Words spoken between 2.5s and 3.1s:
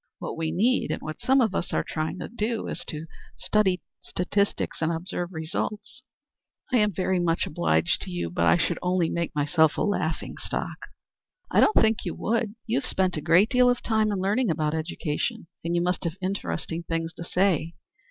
is to